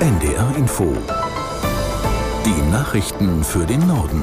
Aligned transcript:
NDR 0.00 0.56
Info. 0.56 0.92
Die 2.44 2.70
Nachrichten 2.70 3.44
für 3.44 3.64
den 3.64 3.86
Norden. 3.86 4.22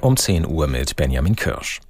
Um 0.00 0.16
10 0.16 0.46
Uhr 0.46 0.66
mit 0.66 0.96
Benjamin 0.96 1.36
Kirsch. 1.36 1.80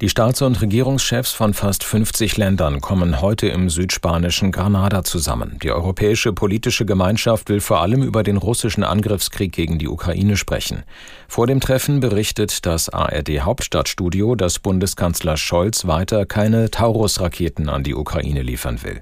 Die 0.00 0.10
Staats- 0.10 0.42
und 0.42 0.60
Regierungschefs 0.60 1.32
von 1.32 1.54
fast 1.54 1.82
50 1.82 2.36
Ländern 2.36 2.82
kommen 2.82 3.22
heute 3.22 3.48
im 3.48 3.70
südspanischen 3.70 4.52
Granada 4.52 5.04
zusammen. 5.04 5.58
Die 5.62 5.70
europäische 5.70 6.34
politische 6.34 6.84
Gemeinschaft 6.84 7.48
will 7.48 7.60
vor 7.60 7.80
allem 7.80 8.02
über 8.02 8.22
den 8.22 8.36
russischen 8.36 8.84
Angriffskrieg 8.84 9.52
gegen 9.52 9.78
die 9.78 9.88
Ukraine 9.88 10.36
sprechen. 10.36 10.82
Vor 11.28 11.46
dem 11.46 11.60
Treffen 11.60 12.00
berichtet 12.00 12.66
das 12.66 12.90
ARD 12.90 13.40
Hauptstadtstudio, 13.40 14.34
dass 14.34 14.58
Bundeskanzler 14.58 15.38
Scholz 15.38 15.86
weiter 15.86 16.26
keine 16.26 16.70
Taurus-Raketen 16.70 17.70
an 17.70 17.82
die 17.82 17.94
Ukraine 17.94 18.42
liefern 18.42 18.82
will. 18.82 18.98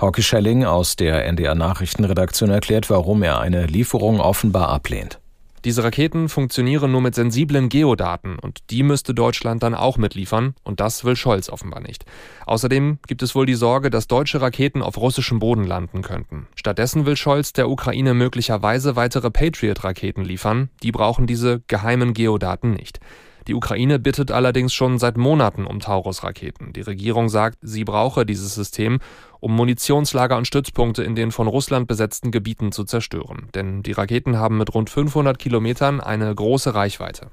Hauke 0.00 0.22
Schelling 0.22 0.64
aus 0.64 0.94
der 0.94 1.24
NDR 1.26 1.56
Nachrichtenredaktion 1.56 2.50
erklärt, 2.50 2.90
warum 2.90 3.24
er 3.24 3.40
eine 3.40 3.66
Lieferung 3.66 4.20
offenbar 4.20 4.68
ablehnt. 4.68 5.18
Diese 5.64 5.82
Raketen 5.82 6.28
funktionieren 6.28 6.92
nur 6.92 7.00
mit 7.00 7.14
sensiblen 7.14 7.68
Geodaten 7.68 8.38
und 8.38 8.70
die 8.70 8.82
müsste 8.82 9.14
Deutschland 9.14 9.62
dann 9.62 9.74
auch 9.74 9.96
mitliefern 9.96 10.54
und 10.62 10.80
das 10.80 11.04
will 11.04 11.16
Scholz 11.16 11.48
offenbar 11.48 11.80
nicht. 11.80 12.04
Außerdem 12.46 12.98
gibt 13.06 13.22
es 13.22 13.34
wohl 13.34 13.46
die 13.46 13.54
Sorge, 13.54 13.90
dass 13.90 14.08
deutsche 14.08 14.40
Raketen 14.40 14.82
auf 14.82 14.96
russischem 14.98 15.38
Boden 15.38 15.64
landen 15.64 16.02
könnten. 16.02 16.46
Stattdessen 16.54 17.06
will 17.06 17.16
Scholz 17.16 17.52
der 17.52 17.68
Ukraine 17.68 18.14
möglicherweise 18.14 18.96
weitere 18.96 19.30
Patriot-Raketen 19.30 20.24
liefern. 20.24 20.70
Die 20.82 20.92
brauchen 20.92 21.26
diese 21.26 21.62
geheimen 21.66 22.14
Geodaten 22.14 22.72
nicht. 22.72 23.00
Die 23.48 23.54
Ukraine 23.54 23.98
bittet 23.98 24.30
allerdings 24.30 24.74
schon 24.74 24.98
seit 24.98 25.16
Monaten 25.16 25.66
um 25.66 25.80
Taurus-Raketen. 25.80 26.74
Die 26.74 26.82
Regierung 26.82 27.30
sagt, 27.30 27.56
sie 27.62 27.82
brauche 27.82 28.26
dieses 28.26 28.54
System, 28.54 28.98
um 29.40 29.56
Munitionslager 29.56 30.36
und 30.36 30.46
Stützpunkte 30.46 31.02
in 31.02 31.14
den 31.14 31.32
von 31.32 31.48
Russland 31.48 31.88
besetzten 31.88 32.30
Gebieten 32.30 32.72
zu 32.72 32.84
zerstören. 32.84 33.48
Denn 33.54 33.82
die 33.82 33.92
Raketen 33.92 34.36
haben 34.36 34.58
mit 34.58 34.74
rund 34.74 34.90
500 34.90 35.38
Kilometern 35.38 36.00
eine 36.00 36.34
große 36.34 36.74
Reichweite. 36.74 37.28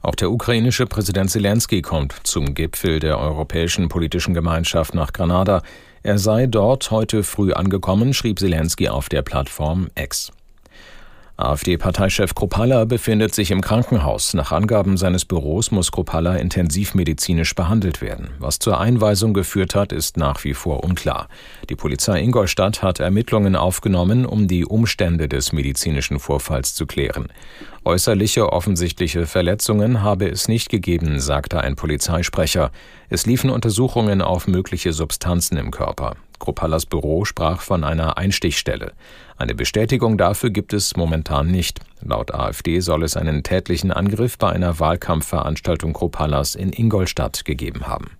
Auch 0.00 0.16
der 0.16 0.30
ukrainische 0.32 0.86
Präsident 0.86 1.30
Zelensky 1.30 1.82
kommt 1.82 2.14
zum 2.24 2.54
Gipfel 2.54 2.98
der 2.98 3.18
Europäischen 3.18 3.88
Politischen 3.88 4.34
Gemeinschaft 4.34 4.94
nach 4.94 5.12
Granada. 5.12 5.62
Er 6.02 6.18
sei 6.18 6.46
dort 6.46 6.90
heute 6.90 7.22
früh 7.22 7.52
angekommen, 7.52 8.12
schrieb 8.12 8.40
Zelensky 8.40 8.88
auf 8.88 9.08
der 9.08 9.22
Plattform 9.22 9.88
X. 9.96 10.32
AfD-Parteichef 11.38 12.34
Kropalla 12.34 12.84
befindet 12.84 13.32
sich 13.32 13.52
im 13.52 13.60
Krankenhaus. 13.60 14.34
Nach 14.34 14.50
Angaben 14.50 14.96
seines 14.96 15.24
Büros 15.24 15.70
muss 15.70 15.92
Kropalla 15.92 16.34
intensivmedizinisch 16.34 17.54
behandelt 17.54 18.02
werden. 18.02 18.30
Was 18.40 18.58
zur 18.58 18.80
Einweisung 18.80 19.34
geführt 19.34 19.76
hat, 19.76 19.92
ist 19.92 20.16
nach 20.16 20.42
wie 20.42 20.52
vor 20.52 20.82
unklar. 20.82 21.28
Die 21.70 21.76
Polizei 21.76 22.20
Ingolstadt 22.20 22.82
hat 22.82 22.98
Ermittlungen 22.98 23.54
aufgenommen, 23.54 24.26
um 24.26 24.48
die 24.48 24.64
Umstände 24.64 25.28
des 25.28 25.52
medizinischen 25.52 26.18
Vorfalls 26.18 26.74
zu 26.74 26.86
klären. 26.86 27.28
Äußerliche 27.84 28.52
offensichtliche 28.52 29.26
Verletzungen 29.26 30.02
habe 30.02 30.28
es 30.28 30.48
nicht 30.48 30.68
gegeben, 30.68 31.20
sagte 31.20 31.60
ein 31.60 31.76
Polizeisprecher. 31.76 32.70
Es 33.08 33.24
liefen 33.24 33.50
Untersuchungen 33.50 34.20
auf 34.20 34.46
mögliche 34.46 34.92
Substanzen 34.92 35.56
im 35.56 35.70
Körper. 35.70 36.16
Kropallas 36.38 36.86
Büro 36.86 37.24
sprach 37.24 37.60
von 37.60 37.84
einer 37.84 38.18
Einstichstelle. 38.18 38.92
Eine 39.36 39.54
Bestätigung 39.54 40.18
dafür 40.18 40.50
gibt 40.50 40.72
es 40.72 40.96
momentan 40.96 41.48
nicht. 41.48 41.80
Laut 42.00 42.32
AfD 42.32 42.80
soll 42.80 43.02
es 43.02 43.16
einen 43.16 43.42
tätlichen 43.42 43.90
Angriff 43.90 44.38
bei 44.38 44.50
einer 44.50 44.78
Wahlkampfveranstaltung 44.78 45.92
Kropallas 45.92 46.54
in 46.54 46.72
Ingolstadt 46.72 47.44
gegeben 47.44 47.86
haben. 47.86 48.10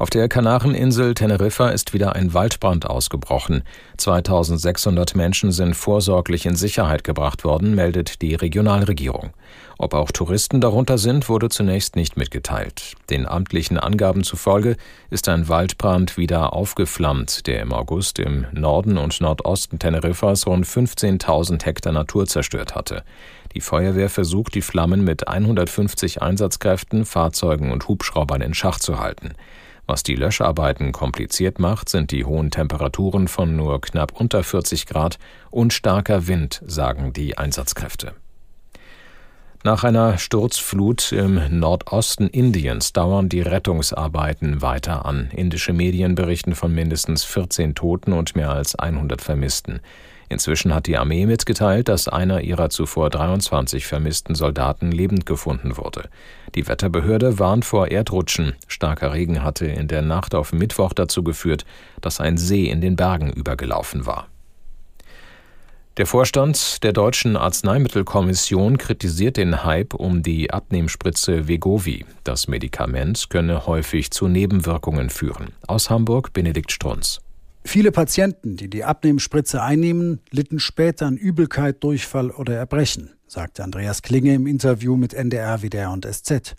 Auf 0.00 0.08
der 0.08 0.30
Kanareninsel 0.30 1.12
Teneriffa 1.12 1.68
ist 1.68 1.92
wieder 1.92 2.16
ein 2.16 2.32
Waldbrand 2.32 2.86
ausgebrochen. 2.86 3.64
2600 3.98 5.14
Menschen 5.14 5.52
sind 5.52 5.74
vorsorglich 5.74 6.46
in 6.46 6.56
Sicherheit 6.56 7.04
gebracht 7.04 7.44
worden, 7.44 7.74
meldet 7.74 8.22
die 8.22 8.34
Regionalregierung. 8.34 9.34
Ob 9.76 9.92
auch 9.92 10.10
Touristen 10.10 10.62
darunter 10.62 10.96
sind, 10.96 11.28
wurde 11.28 11.50
zunächst 11.50 11.96
nicht 11.96 12.16
mitgeteilt. 12.16 12.94
Den 13.10 13.26
amtlichen 13.26 13.76
Angaben 13.78 14.24
zufolge 14.24 14.78
ist 15.10 15.28
ein 15.28 15.50
Waldbrand 15.50 16.16
wieder 16.16 16.54
aufgeflammt, 16.54 17.46
der 17.46 17.60
im 17.60 17.74
August 17.74 18.18
im 18.20 18.46
Norden 18.52 18.96
und 18.96 19.20
Nordosten 19.20 19.78
Teneriffas 19.78 20.46
rund 20.46 20.64
15.000 20.64 21.62
Hektar 21.62 21.92
Natur 21.92 22.26
zerstört 22.26 22.74
hatte. 22.74 23.04
Die 23.54 23.60
Feuerwehr 23.60 24.08
versucht, 24.08 24.54
die 24.54 24.62
Flammen 24.62 25.04
mit 25.04 25.28
150 25.28 26.22
Einsatzkräften, 26.22 27.04
Fahrzeugen 27.04 27.70
und 27.70 27.86
Hubschraubern 27.86 28.40
in 28.40 28.54
Schach 28.54 28.78
zu 28.78 28.98
halten. 28.98 29.34
Was 29.86 30.02
die 30.02 30.14
Löscharbeiten 30.14 30.92
kompliziert 30.92 31.58
macht, 31.58 31.88
sind 31.88 32.10
die 32.10 32.24
hohen 32.24 32.50
Temperaturen 32.50 33.28
von 33.28 33.56
nur 33.56 33.80
knapp 33.80 34.12
unter 34.18 34.42
40 34.42 34.86
Grad 34.86 35.18
und 35.50 35.72
starker 35.72 36.26
Wind, 36.26 36.62
sagen 36.66 37.12
die 37.12 37.36
Einsatzkräfte. 37.38 38.14
Nach 39.62 39.84
einer 39.84 40.16
Sturzflut 40.16 41.12
im 41.12 41.58
Nordosten 41.58 42.28
Indiens 42.28 42.94
dauern 42.94 43.28
die 43.28 43.42
Rettungsarbeiten 43.42 44.62
weiter 44.62 45.04
an. 45.04 45.28
Indische 45.36 45.74
Medien 45.74 46.14
berichten 46.14 46.54
von 46.54 46.74
mindestens 46.74 47.24
14 47.24 47.74
Toten 47.74 48.14
und 48.14 48.34
mehr 48.34 48.48
als 48.50 48.74
100 48.74 49.20
Vermissten. 49.20 49.80
Inzwischen 50.30 50.72
hat 50.72 50.86
die 50.86 50.96
Armee 50.96 51.26
mitgeteilt, 51.26 51.88
dass 51.88 52.06
einer 52.06 52.40
ihrer 52.40 52.70
zuvor 52.70 53.10
23 53.10 53.84
vermissten 53.84 54.36
Soldaten 54.36 54.92
lebend 54.92 55.26
gefunden 55.26 55.76
wurde. 55.76 56.08
Die 56.54 56.68
Wetterbehörde 56.68 57.40
warnt 57.40 57.64
vor 57.64 57.88
Erdrutschen. 57.88 58.54
Starker 58.68 59.12
Regen 59.12 59.42
hatte 59.42 59.66
in 59.66 59.88
der 59.88 60.02
Nacht 60.02 60.36
auf 60.36 60.52
Mittwoch 60.52 60.92
dazu 60.92 61.24
geführt, 61.24 61.64
dass 62.00 62.20
ein 62.20 62.38
See 62.38 62.70
in 62.70 62.80
den 62.80 62.94
Bergen 62.94 63.32
übergelaufen 63.32 64.06
war. 64.06 64.28
Der 65.96 66.06
Vorstand 66.06 66.84
der 66.84 66.92
Deutschen 66.92 67.36
Arzneimittelkommission 67.36 68.78
kritisiert 68.78 69.36
den 69.36 69.64
Hype 69.64 69.94
um 69.94 70.22
die 70.22 70.52
Abnehmspritze 70.52 71.48
Vegovi. 71.48 72.06
Das 72.22 72.46
Medikament 72.46 73.30
könne 73.30 73.66
häufig 73.66 74.12
zu 74.12 74.28
Nebenwirkungen 74.28 75.10
führen. 75.10 75.48
Aus 75.66 75.90
Hamburg 75.90 76.32
Benedikt 76.32 76.70
Strunz. 76.70 77.20
Viele 77.64 77.92
Patienten, 77.92 78.56
die 78.56 78.68
die 78.68 78.84
Abnehmspritze 78.84 79.62
einnehmen, 79.62 80.20
litten 80.30 80.58
später 80.58 81.06
an 81.06 81.16
Übelkeit, 81.16 81.84
Durchfall 81.84 82.30
oder 82.30 82.56
Erbrechen, 82.56 83.10
sagte 83.26 83.62
Andreas 83.62 84.02
Klinge 84.02 84.34
im 84.34 84.46
Interview 84.46 84.96
mit 84.96 85.14
NDR, 85.14 85.62
WDR 85.62 85.92
und 85.92 86.06
SZ. 86.06 86.56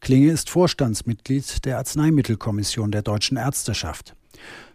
Klinge 0.00 0.30
ist 0.30 0.50
Vorstandsmitglied 0.50 1.64
der 1.64 1.78
Arzneimittelkommission 1.78 2.90
der 2.90 3.02
deutschen 3.02 3.36
Ärzteschaft. 3.36 4.14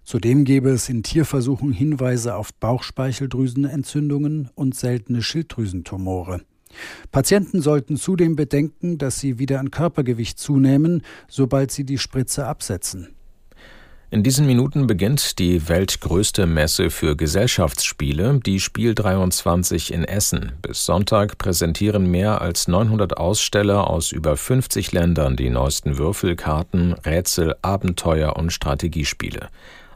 Zudem 0.04 0.46
gebe 0.46 0.70
es 0.70 0.88
in 0.90 1.04
Tierversuchen 1.04 1.74
Hinweise 1.74 2.36
auf 2.36 2.54
Bauchspeicheldrüsenentzündungen 2.54 4.50
und 4.56 4.74
seltene 4.74 5.22
Schilddrüsentumore. 5.22 6.42
Patienten 7.12 7.62
sollten 7.62 7.98
zudem 7.98 8.36
bedenken, 8.36 8.98
dass 8.98 9.20
sie 9.20 9.40
wieder 9.40 9.60
an 9.60 9.72
Körpergewicht 9.72 10.40
zunehmen, 10.40 11.02
sobald 11.28 11.72
sie 11.72 11.84
die 11.84 11.98
Spritze 11.98 12.46
absetzen. 12.46 13.17
In 14.10 14.24
diesen 14.24 14.46
Minuten 14.46 14.88
beginnt 14.88 15.38
die 15.38 15.68
weltgrößte 15.68 16.48
Messe 16.48 16.90
für 16.92 17.18
Gesellschaftsspiele, 17.18 18.40
die 18.40 18.62
Spiel 18.62 18.96
23 18.96 19.94
in 19.94 20.06
Essen. 20.06 20.54
Bis 20.62 20.86
Sonntag 20.86 21.38
präsentieren 21.38 22.10
mehr 22.10 22.40
als 22.40 22.70
900 22.70 23.18
Aussteller 23.18 23.90
aus 23.90 24.14
über 24.14 24.38
50 24.38 24.94
Ländern 24.94 25.36
die 25.36 25.50
neuesten 25.50 25.98
Würfelkarten, 25.98 26.94
Rätsel, 26.94 27.56
Abenteuer 27.62 28.38
und 28.38 28.54
Strategiespiele. 28.54 29.50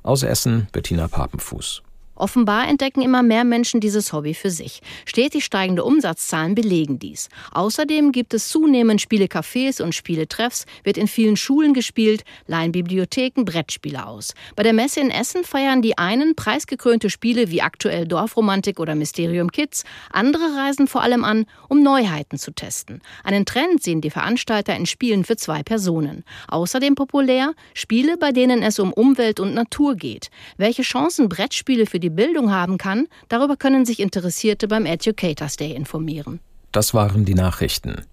Aus 0.04 0.24
Essen 0.24 0.68
Bettina 0.74 1.08
Papenfuß. 1.08 1.82
Offenbar 2.22 2.68
entdecken 2.68 3.02
immer 3.02 3.24
mehr 3.24 3.44
Menschen 3.44 3.80
dieses 3.80 4.14
Hobby 4.14 4.36
für 4.36 4.52
sich. 4.52 4.82
Stetig 5.06 5.44
steigende 5.44 5.84
Umsatzzahlen 5.84 6.54
belegen 6.54 7.00
dies. 7.00 7.30
Außerdem 7.52 8.12
gibt 8.12 8.36
es 8.36 8.50
zunehmend 8.50 9.02
Spielecafés 9.02 9.82
und 9.82 9.96
Spieletreffs, 9.96 10.68
wird 10.84 10.98
in 10.98 11.08
vielen 11.08 11.36
Schulen 11.36 11.74
gespielt, 11.74 12.24
leihen 12.46 12.74
Bibliotheken 12.74 13.44
Brettspiele 13.44 14.06
aus. 14.06 14.36
Bei 14.56 14.62
der 14.62 14.74
Messe 14.74 15.00
in 15.00 15.10
Essen 15.10 15.44
feiern 15.44 15.82
die 15.82 15.98
einen 15.98 16.36
preisgekrönte 16.36 17.10
Spiele 17.10 17.50
wie 17.50 17.64
aktuell 17.64 18.08
Dorfromantik 18.08 18.80
oder 18.80 18.94
Mysterium 18.94 19.52
Kids, 19.52 19.84
andere 20.12 20.44
reisen 20.56 20.86
vor 20.86 21.02
allem 21.02 21.24
an, 21.24 21.48
um 21.70 21.82
Neuheiten 21.82 22.38
zu 22.38 22.52
testen. 22.52 23.02
Einen 23.24 23.48
Trend 23.48 23.82
sehen 23.82 24.02
die 24.02 24.12
Veranstalter 24.12 24.76
in 24.76 24.86
Spielen 24.86 25.24
für 25.24 25.38
zwei 25.38 25.64
Personen. 25.64 26.24
Außerdem 26.50 26.94
populär 26.94 27.56
Spiele, 27.74 28.18
bei 28.18 28.32
denen 28.32 28.62
es 28.62 28.78
um 28.78 28.94
Umwelt 28.94 29.40
und 29.40 29.56
Natur 29.56 29.96
geht. 29.96 30.30
Welche 30.58 30.84
Chancen 30.84 31.28
Brettspiele 31.28 31.88
für 31.88 32.00
die 32.00 32.11
Bildung 32.12 32.52
haben 32.52 32.78
kann, 32.78 33.08
darüber 33.30 33.58
können 33.58 33.86
sich 33.86 34.00
Interessierte 34.00 34.68
beim 34.68 34.86
Educators 34.86 35.58
Day 35.58 35.74
informieren. 35.74 36.40
Das 36.72 36.94
waren 36.94 37.26
die 37.26 37.36
Nachrichten. 37.36 38.06